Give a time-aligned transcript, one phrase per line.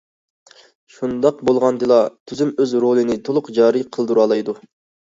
[0.95, 4.61] شۇنداق بولغاندىلا تۈزۈم ئۆز رولىنى تولۇق جارى قىلدۇرالايدۇ.